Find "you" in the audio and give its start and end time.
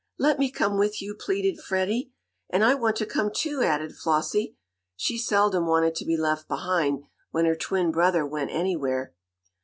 0.99-1.13